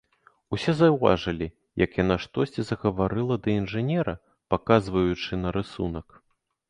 [0.55, 1.47] Усе заўважылі,
[1.83, 4.13] як яна штосьці загаварыла да інжынера,
[4.55, 6.07] паказваючы на рысунак.